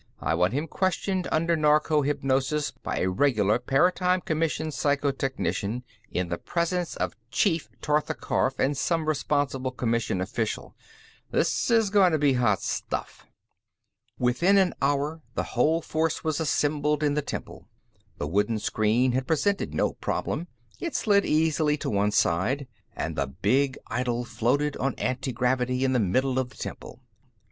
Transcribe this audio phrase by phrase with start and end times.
[0.19, 6.29] I want him questioned under narco hypnosis by a regular Paratime Commission psycho technician, in
[6.29, 10.73] the presence of Chief Tortha Karf and some responsible Commission official.
[11.29, 13.27] This is going to be hot stuff."
[14.17, 17.67] Within an hour, the whole force was assembled in the temple.
[18.17, 20.47] The wooden screen had presented no problem
[20.79, 25.99] it slid easily to one side and the big idol floated on antigravity in the
[25.99, 27.03] middle of the temple.